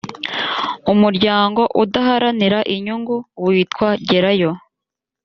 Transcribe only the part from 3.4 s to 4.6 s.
witwa gerayo